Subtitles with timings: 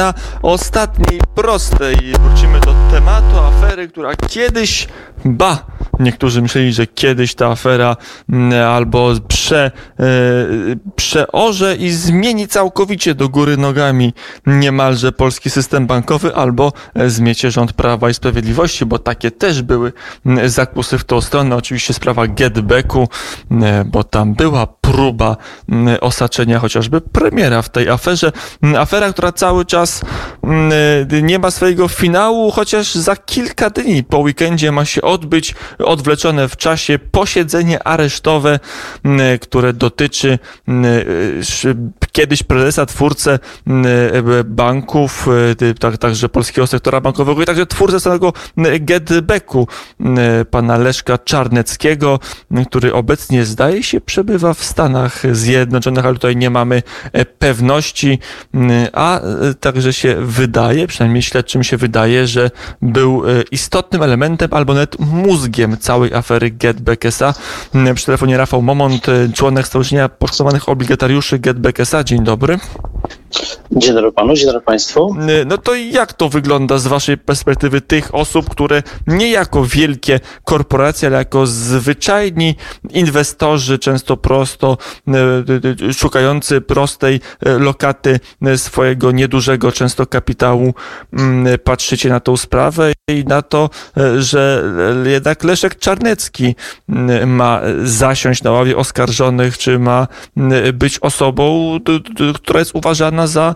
[0.00, 1.96] na ostatniej prostej.
[2.20, 4.88] Wrócimy do tematu afery, która kiedyś,
[5.24, 5.66] ba,
[5.98, 7.96] niektórzy myśleli, że kiedyś ta afera
[8.28, 10.04] mm, albo prze, e,
[10.96, 14.14] przeorze i zmieni całkowicie do góry nogami
[14.46, 19.92] niemalże polski system bankowy, albo e, zmiecie rząd Prawa i Sprawiedliwości, bo takie też były
[20.26, 21.56] mm, zakusy w tą stronę.
[21.56, 23.08] Oczywiście sprawa getbacku,
[23.50, 25.36] mm, bo tam była próba
[26.00, 28.32] osaczenia chociażby premiera w tej aferze.
[28.78, 30.00] Afera, która cały czas
[31.22, 36.56] nie ma swojego finału, chociaż za kilka dni po weekendzie ma się odbyć odwleczone w
[36.56, 38.60] czasie posiedzenie aresztowe,
[39.40, 40.38] które dotyczy
[42.12, 43.38] kiedyś prezesa, twórcę
[44.44, 45.28] banków,
[45.78, 48.32] tak, także polskiego sektora bankowego i także twórcę samego
[48.80, 49.68] getbacku,
[50.50, 52.20] pana Leszka Czarneckiego,
[52.66, 56.82] który obecnie zdaje się przebywa w Stanach Zjednoczonych, ale tutaj nie mamy
[57.38, 58.18] pewności,
[58.92, 59.20] a
[59.60, 62.50] także się wydaje, przynajmniej śledczym się wydaje, że
[62.82, 67.34] był istotnym elementem albo nawet mózgiem całej afery Getback SA.
[67.94, 71.99] Przy telefonie Rafał Momont, członek Stowarzyszenia Poszkodowanych Obligatariuszy Getback SA.
[72.04, 72.58] Dzień dobry.
[73.72, 75.16] Dzień dobry panu, dzień dobry państwu.
[75.46, 81.08] No to jak to wygląda z waszej perspektywy tych osób, które nie jako wielkie korporacje,
[81.08, 82.54] ale jako zwyczajni
[82.90, 84.78] inwestorzy, często prosto
[85.08, 87.20] e, szukający prostej
[87.58, 88.20] lokaty
[88.56, 90.74] swojego niedużego często kapitału,
[91.64, 93.70] patrzycie na tą sprawę i na to,
[94.18, 94.64] że
[95.04, 96.54] jednak Leszek Czarnecki
[97.26, 100.06] ma zasiąść na ławie oskarżonych, czy ma
[100.72, 101.78] być osobą,
[102.34, 102.89] która jest uważana
[103.26, 103.54] za,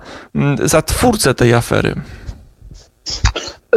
[0.64, 1.94] za twórcę tej afery.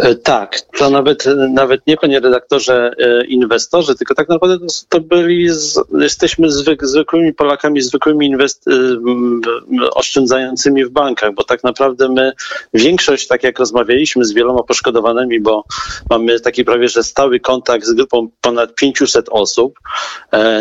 [0.01, 4.99] E, tak, to nawet, nawet nie panie redaktorze e, inwestorzy, tylko tak naprawdę to, to
[4.99, 12.09] byli, z, jesteśmy zwyk, zwykłymi Polakami, zwykłymi inwest, e, oszczędzającymi w bankach, bo tak naprawdę
[12.09, 12.33] my
[12.73, 15.63] większość, tak jak rozmawialiśmy z wieloma poszkodowanymi, bo
[16.09, 19.79] mamy taki prawie, że stały kontakt z grupą ponad 500 osób.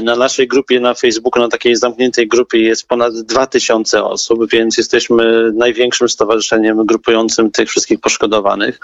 [0.02, 5.52] Na naszej grupie na Facebooku, na takiej zamkniętej grupie jest ponad 2000 osób, więc jesteśmy
[5.52, 8.78] największym stowarzyszeniem grupującym tych wszystkich poszkodowanych.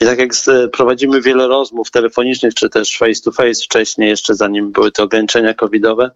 [0.00, 0.32] I tak jak
[0.72, 5.54] prowadzimy wiele rozmów telefonicznych, czy też face to face wcześniej, jeszcze zanim były te ograniczenia
[5.54, 6.10] covidowe,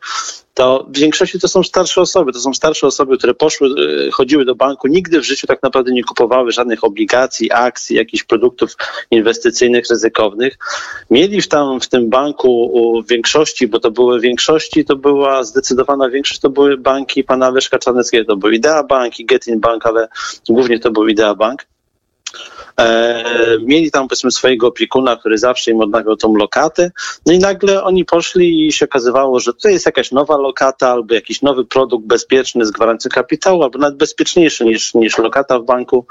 [0.55, 2.33] to w większości to są starsze osoby.
[2.33, 5.93] To są starsze osoby, które poszły, e, chodziły do banku, nigdy w życiu tak naprawdę
[5.93, 8.77] nie kupowały żadnych obligacji, akcji, jakichś produktów
[9.11, 10.59] inwestycyjnych, ryzykownych.
[11.11, 16.11] Mieli w, tam, w tym banku w większości, bo to były większości, to była zdecydowana
[16.11, 18.25] większość, to były banki pana Leszka Czarneckiego.
[18.25, 20.09] To był Idea Bank i Getin Bank, ale
[20.49, 21.72] głównie to był Idea Bank.
[22.83, 23.25] E,
[23.61, 26.91] mieli tam powiedzmy swojego opiekuna, który zawsze im odnawiał tą lokatę.
[27.27, 31.15] No i nagle oni poszli i się okazywało, że to jest jakaś nowa lokata albo
[31.15, 36.07] jakiś nowy produkt bezpieczny z gwarancją kapitału, albo nawet bezpieczniejszy niż, niż lokata w banku.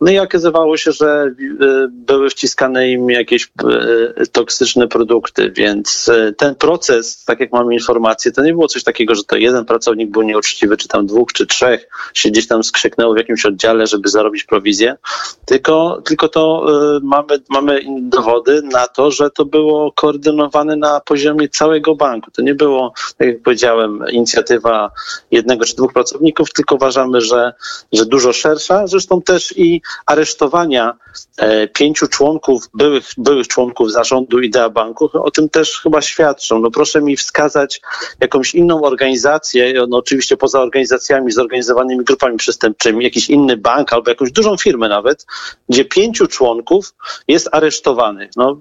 [0.00, 6.54] No i okazywało się, że e, były wciskane im jakieś e, toksyczne produkty, więc ten
[6.54, 10.22] proces, tak jak mamy informację, to nie było coś takiego, że to jeden pracownik był
[10.22, 14.44] nieuczciwy, czy tam dwóch, czy trzech się gdzieś tam skrzyknęło w jakimś oddziale, żeby zarobić
[14.44, 14.96] prowizję,
[15.44, 16.66] tylko, tylko to
[17.02, 22.30] mamy, mamy dowody na to, że to było koordynowane na poziomie całego banku.
[22.30, 24.90] To nie było, tak jak powiedziałem, inicjatywa
[25.30, 27.52] jednego czy dwóch pracowników, tylko uważamy, że,
[27.92, 28.86] że dużo szersza.
[28.86, 30.94] Zresztą też i aresztowania
[31.36, 36.58] e, pięciu członków, byłych, byłych członków zarządu Idea Banku, o tym też chyba świadczą.
[36.58, 37.80] No proszę mi wskazać
[38.20, 44.32] jakąś inną organizację, no oczywiście poza organizacjami zorganizowanymi grupami przestępczymi, jakiś inny bank albo jakąś
[44.32, 45.26] dużą firmę nawet,
[45.68, 46.94] gdzie pięciu członków
[47.28, 48.30] jest aresztowanych.
[48.36, 48.60] No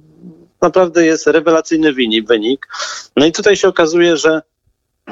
[0.61, 2.67] naprawdę jest rewelacyjny wynik.
[3.15, 4.41] No i tutaj się okazuje, że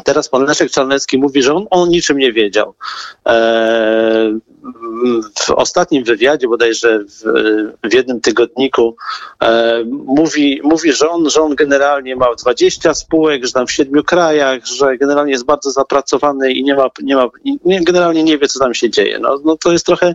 [0.05, 2.73] Teraz pan Leszek Czarnecki mówi, że on o niczym nie wiedział.
[3.25, 4.39] Eee,
[5.39, 7.23] w ostatnim wywiadzie, bodajże w,
[7.89, 8.95] w jednym tygodniku,
[9.43, 14.03] e, mówi, mówi że, on, że on generalnie ma 20 spółek, że tam w siedmiu
[14.03, 17.27] krajach, że generalnie jest bardzo zapracowany i nie ma, nie ma
[17.65, 19.19] nie, generalnie nie wie, co tam się dzieje.
[19.19, 20.13] No, no to jest trochę,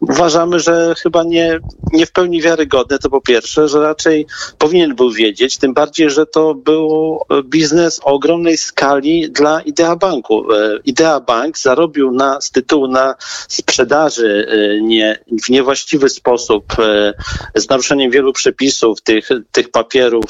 [0.00, 1.60] uważamy, że chyba nie,
[1.92, 4.26] nie w pełni wiarygodne, to po pierwsze, że raczej
[4.58, 10.52] powinien był wiedzieć, tym bardziej, że to był biznes o ogromnej skali dla Idea Banku.
[10.52, 13.14] E, Idea Bank zarobił na, z tytułu na
[13.48, 20.24] sprzedaży y, nie, w niewłaściwy sposób, y, z naruszeniem wielu przepisów tych, tych papierów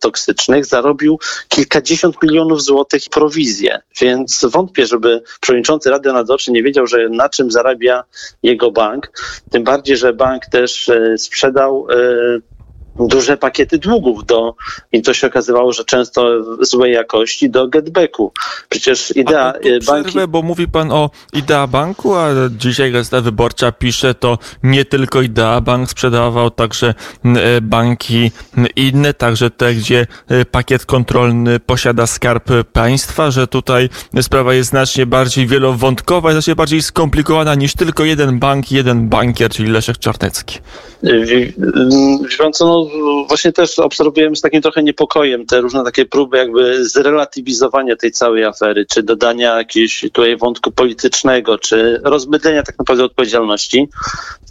[0.00, 1.18] toksycznych, zarobił
[1.48, 3.80] kilkadziesiąt milionów złotych prowizję.
[4.00, 8.04] Więc wątpię, żeby przewodniczący Rady Nadzorczej nie wiedział, że na czym zarabia
[8.42, 9.12] jego bank.
[9.50, 11.86] Tym bardziej, że bank też sprzedał
[13.08, 14.54] duże pakiety długów do,
[14.92, 18.32] i to się okazywało, że często złej jakości, do getbacku.
[18.68, 19.52] Przecież idea
[19.86, 20.08] banki...
[20.08, 25.22] Przerwę, bo mówi pan o Idea Banku, a dzisiaj Gazeta Wyborcza pisze, to nie tylko
[25.22, 26.94] Idea Bank sprzedawał, także
[27.24, 28.30] e, banki
[28.76, 33.88] inne, także te, gdzie e, pakiet kontrolny posiada skarb państwa, że tutaj
[34.22, 39.70] sprawa jest znacznie bardziej wielowątkowa, znacznie bardziej skomplikowana niż tylko jeden bank, jeden bankier, czyli
[39.70, 40.58] Leszek Czarnecki.
[41.02, 41.52] Wie
[42.52, 42.89] co, no,
[43.28, 48.44] właśnie też obserwujemy z takim trochę niepokojem te różne takie próby jakby zrelatywizowania tej całej
[48.44, 53.88] afery, czy dodania jakiegoś tutaj wątku politycznego, czy rozmydlenia tak naprawdę odpowiedzialności.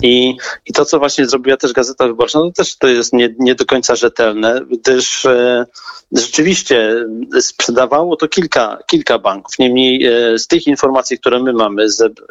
[0.03, 3.55] I, i to, co właśnie zrobiła też Gazeta Wyborcza, no też to jest nie, nie
[3.55, 5.65] do końca rzetelne, gdyż e,
[6.11, 7.05] rzeczywiście
[7.39, 9.59] sprzedawało to kilka, kilka banków.
[9.59, 11.85] Niemniej e, z tych informacji, które my mamy,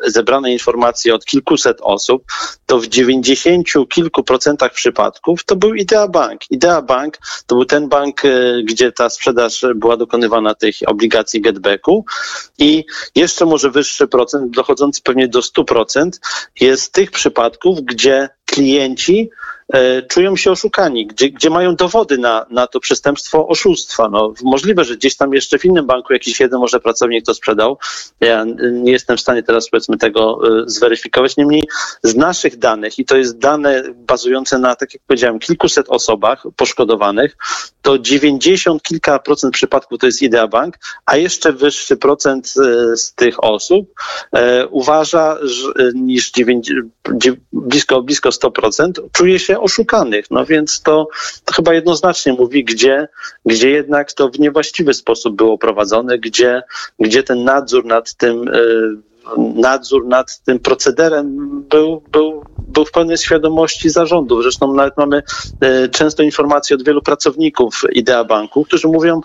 [0.06, 2.24] zebrane informacje od kilkuset osób,
[2.66, 6.40] to w dziewięćdziesięciu kilku procentach przypadków to był Idea Bank.
[6.50, 12.04] Idea Bank to był ten bank, e, gdzie ta sprzedaż była dokonywana tych obligacji getbacku
[12.58, 16.10] i jeszcze może wyższy procent, dochodzący pewnie do 100%,
[16.60, 19.30] jest tych przypadków, gdzie klienci
[20.08, 24.08] czują się oszukani, gdzie, gdzie mają dowody na, na to przestępstwo oszustwa.
[24.08, 27.78] No, możliwe, że gdzieś tam jeszcze w innym banku jakiś jeden może pracownik to sprzedał.
[28.20, 31.36] Ja nie jestem w stanie teraz powiedzmy tego e, zweryfikować.
[31.36, 31.68] Niemniej
[32.02, 37.36] z naszych danych, i to jest dane bazujące na, tak jak powiedziałem, kilkuset osobach poszkodowanych,
[37.82, 43.14] to 90 kilka procent przypadków to jest Idea Bank, a jeszcze wyższy procent e, z
[43.14, 43.94] tych osób
[44.32, 46.72] e, uważa, że, niż 9,
[47.52, 50.30] blisko, blisko 100% czuje się oszukanych.
[50.30, 51.08] No więc to,
[51.44, 53.08] to chyba jednoznacznie mówi, gdzie,
[53.46, 56.62] gdzie jednak to w niewłaściwy sposób było prowadzone, gdzie,
[56.98, 58.52] gdzie ten nadzór nad tym e,
[59.36, 64.42] nadzór nad tym procederem był, był, był w pełnej świadomości zarządu.
[64.42, 65.22] Zresztą nawet mamy
[65.60, 69.20] e, często informacje od wielu pracowników Idea Banku, którzy mówią,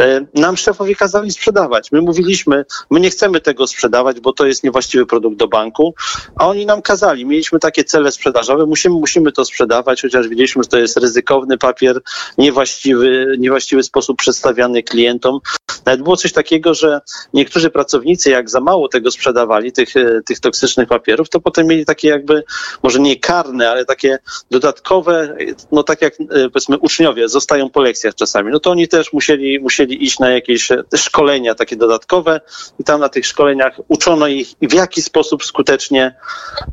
[0.00, 1.92] e, nam szefowie kazali sprzedawać.
[1.92, 5.94] My mówiliśmy, my nie chcemy tego sprzedawać, bo to jest niewłaściwy produkt do banku,
[6.36, 7.26] a oni nam kazali.
[7.26, 12.00] Mieliśmy takie cele sprzedażowe, musimy, musimy to sprzedawać, chociaż widzieliśmy, że to jest ryzykowny papier,
[12.38, 15.40] niewłaściwy, niewłaściwy sposób przedstawiany klientom.
[15.86, 17.00] Nawet było coś takiego, że
[17.34, 21.84] niektórzy pracownicy, jak za mało tego sprzedawali, tych, e, tych toksycznych papierów, to potem mieli
[21.84, 22.44] takie jakby,
[22.82, 24.18] może nie karne, ale takie
[24.50, 25.36] dodatkowe,
[25.72, 29.60] no tak jak e, powiedzmy uczniowie zostają po lekcjach czasami, no to oni też musieli,
[29.60, 32.40] musieli iść na jakieś szkolenia takie dodatkowe
[32.78, 36.14] i tam na tych szkoleniach uczono ich, w jaki sposób skutecznie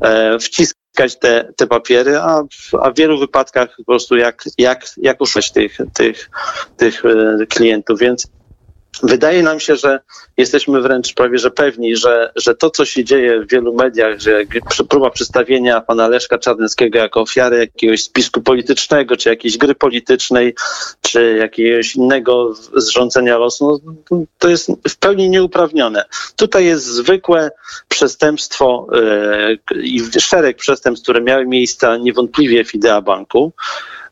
[0.00, 2.42] e, wciskać te, te papiery, a,
[2.80, 6.30] a w wielu wypadkach po prostu jak, jak, jak uszać tych, tych,
[6.76, 7.98] tych e, klientów.
[7.98, 8.26] Więc
[9.02, 10.00] Wydaje nam się, że
[10.36, 14.44] jesteśmy wręcz prawie że pewni, że, że to, co się dzieje w wielu mediach, że
[14.88, 20.54] próba przedstawienia pana Leszka Czarneckiego jako ofiary jakiegoś spisku politycznego, czy jakiejś gry politycznej,
[21.00, 26.04] czy jakiegoś innego zrządzenia losu, no, to jest w pełni nieuprawnione.
[26.36, 27.50] Tutaj jest zwykłe
[27.88, 28.86] przestępstwo
[29.70, 33.52] yy, i szereg przestępstw, które miały miejsce niewątpliwie w Idea Banku.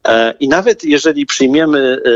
[0.08, 2.10] E, I nawet jeżeli przyjmiemy e,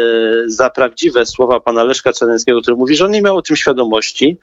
[0.47, 4.39] za prawdziwe słowa pana Leszka Czarneckiego, który mówi, że on nie miał o tym świadomości,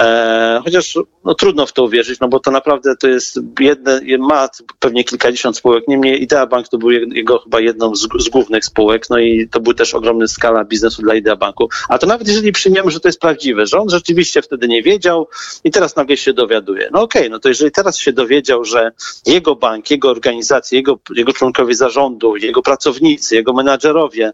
[0.00, 4.48] E, chociaż no, trudno w to uwierzyć, no bo to naprawdę to jest jedne, ma
[4.78, 5.88] pewnie kilkadziesiąt spółek.
[5.88, 9.60] Niemniej Idea Bank to był jego chyba jedną z, z, głównych spółek, no i to
[9.60, 11.68] był też ogromny skala biznesu dla Idea Banku.
[11.88, 15.28] A to nawet jeżeli przyjmiemy, że to jest prawdziwe, że on rzeczywiście wtedy nie wiedział
[15.64, 16.88] i teraz nagle się dowiaduje.
[16.92, 18.92] No okej, okay, no to jeżeli teraz się dowiedział, że
[19.26, 22.73] jego bank, jego organizacje, jego, jego członkowie zarządu, jego pracownicy,
[23.32, 24.32] jego menadżerowie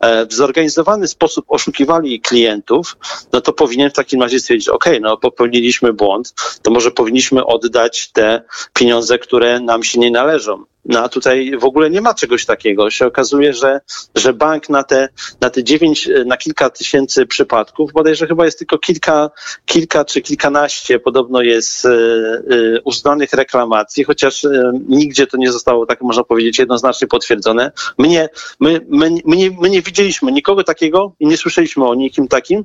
[0.00, 2.96] E, w zorganizowany sposób oszukiwali klientów,
[3.32, 8.10] no to powinien w takim razie stwierdzić, ok, no popełniliśmy błąd, to może powinniśmy oddać
[8.12, 8.42] te
[8.74, 10.64] pieniądze, które nam się nie należą.
[10.88, 12.90] No a tutaj w ogóle nie ma czegoś takiego.
[12.90, 13.80] Się okazuje, że,
[14.14, 15.08] że bank na te,
[15.40, 19.30] na te dziewięć, na kilka tysięcy przypadków, bodajże chyba jest tylko kilka,
[19.66, 25.86] kilka czy kilkanaście podobno jest y, y, uznanych reklamacji, chociaż y, nigdzie to nie zostało,
[25.86, 27.72] tak można powiedzieć, jednoznacznie potwierdzone.
[27.98, 28.28] My,
[28.60, 28.80] my,
[29.24, 32.64] my, nie, my nie widzieliśmy nikogo takiego i nie słyszeliśmy o nikim takim,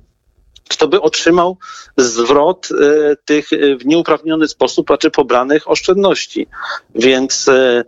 [0.70, 1.58] kto by otrzymał
[1.98, 2.70] zwrot
[3.25, 3.50] tych
[3.80, 6.48] w nieuprawniony sposób, raczej pobranych oszczędności.
[6.96, 7.84] Więc E,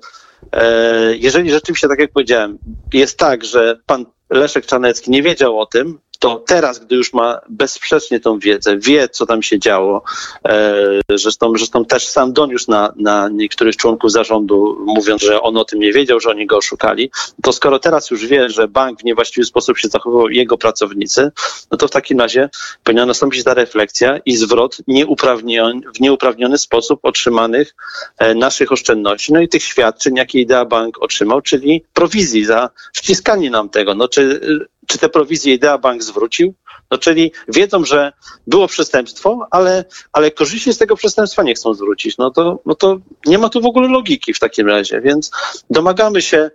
[1.19, 2.57] jeżeli rzeczywiście, tak jak powiedziałem,
[2.93, 7.39] jest tak, że pan Leszek Czanecki nie wiedział o tym to teraz, gdy już ma
[7.49, 10.03] bezsprzecznie tą wiedzę, wie, co tam się działo,
[10.47, 10.75] e,
[11.09, 15.79] zresztą, zresztą też sam doniósł na, na niektórych członków zarządu, mówiąc, że on o tym
[15.79, 17.11] nie wiedział, że oni go oszukali,
[17.43, 21.31] to skoro teraz już wie, że bank w niewłaściwy sposób się zachowywał jego pracownicy,
[21.71, 22.49] no to w takim razie
[22.83, 27.75] powinna nastąpić ta refleksja i zwrot nieuprawniony, w nieuprawniony sposób otrzymanych
[28.17, 33.49] e, naszych oszczędności, no i tych świadczeń, jakie Idea Bank otrzymał, czyli prowizji za wciskanie
[33.49, 33.95] nam tego.
[33.95, 34.39] No czy,
[34.87, 36.53] czy te prowizje Idea Bank zwrócił?
[36.91, 38.13] No czyli wiedzą, że
[38.47, 42.17] było przestępstwo, ale, ale korzyści z tego przestępstwa nie chcą zwrócić.
[42.17, 45.31] No to, no to nie ma tu w ogóle logiki w takim razie, więc
[45.69, 46.51] domagamy się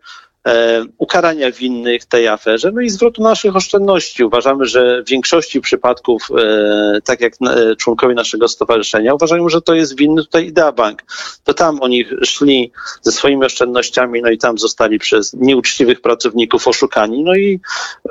[0.99, 4.25] ukarania winnych tej aferze, no i zwrotu naszych oszczędności.
[4.25, 9.75] Uważamy, że w większości przypadków, e, tak jak e, członkowie naszego stowarzyszenia, uważają, że to
[9.75, 11.03] jest winny tutaj Idea Bank.
[11.45, 17.25] To tam oni szli ze swoimi oszczędnościami, no i tam zostali przez nieuczciwych pracowników oszukani.
[17.25, 17.61] No i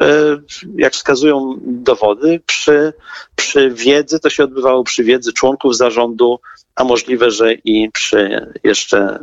[0.02, 0.06] e,
[0.76, 2.94] jak wskazują dowody, przy,
[3.36, 6.40] przy wiedzy, to się odbywało przy wiedzy członków zarządu,
[6.76, 9.20] a możliwe, że i przy jeszcze e,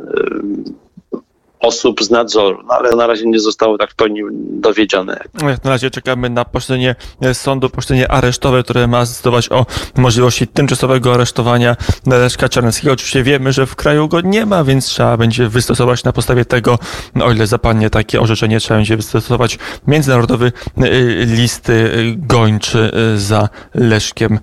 [1.67, 5.19] osób z nadzoru, no ale na razie nie zostało tak w pełni dowiedzione.
[5.49, 6.95] Jak na razie czekamy na posiedzenie
[7.33, 9.65] sądu, posiedzenie aresztowe, które ma zdecydować o
[9.97, 12.93] możliwości tymczasowego aresztowania Leszka Czarneckiego.
[12.93, 16.79] Oczywiście wiemy, że w kraju go nie ma, więc trzeba będzie wystosować na podstawie tego,
[17.15, 20.51] no, o ile zapadnie takie orzeczenie, trzeba będzie wystosować międzynarodowy
[20.83, 24.39] y, listy y, gończy za Leszkiem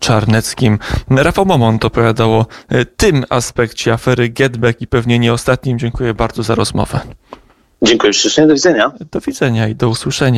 [0.00, 0.78] Czarneckim.
[1.10, 2.46] Rafał Momon to opowiadał o
[2.96, 5.78] tym aspekcie afery Getback i pewnie nie ostatnim.
[5.78, 7.00] Dziękuję bardzo za rozmowę.
[7.82, 8.92] Dziękuję ślicznie, do widzenia.
[9.10, 10.28] Do widzenia i do usłyszenia.